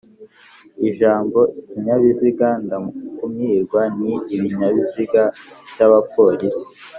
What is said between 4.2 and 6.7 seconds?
ibinyabiziga by'abapolisi